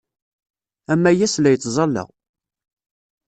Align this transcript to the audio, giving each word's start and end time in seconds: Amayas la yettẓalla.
Amayas 0.91 1.33
la 1.39 1.49
yettẓalla. 1.51 2.03